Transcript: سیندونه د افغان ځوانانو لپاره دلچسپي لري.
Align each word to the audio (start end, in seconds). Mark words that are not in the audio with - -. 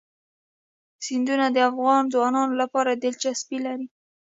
سیندونه 1.05 1.45
د 1.51 1.57
افغان 1.69 2.03
ځوانانو 2.13 2.53
لپاره 2.61 2.91
دلچسپي 3.03 3.57
لري. 3.65 3.87